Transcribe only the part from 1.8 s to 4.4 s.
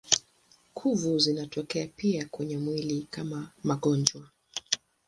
pia kwenye mwili kama magonjwa.